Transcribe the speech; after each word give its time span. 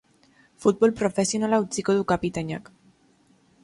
Futbol 0.65 0.95
profesionala 1.03 1.61
utziko 1.67 1.99
du 2.01 2.09
kapitainak. 2.15 2.77